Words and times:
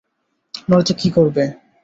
নয়ত 0.69 0.89
কি 0.99 1.07
করবে? 1.15 1.43